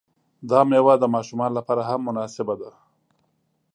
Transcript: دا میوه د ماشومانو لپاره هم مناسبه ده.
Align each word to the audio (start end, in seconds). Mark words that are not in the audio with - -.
دا 0.49 0.59
میوه 0.69 0.93
د 0.99 1.05
ماشومانو 1.15 1.53
لپاره 1.59 1.81
هم 1.89 1.99
مناسبه 2.07 2.53
ده. 2.61 2.71